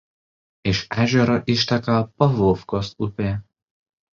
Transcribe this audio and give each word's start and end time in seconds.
Iš 0.71 0.79
ežero 1.03 1.35
išteka 1.57 1.99
"Pavluvkos" 2.23 2.93
upė. 3.09 3.31